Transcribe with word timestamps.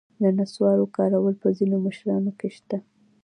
د 0.21 0.23
نصوارو 0.37 0.85
کارول 0.97 1.33
په 1.41 1.47
ځینو 1.57 1.75
مشرانو 1.85 2.31
کې 2.39 2.49
شته. 2.55 2.77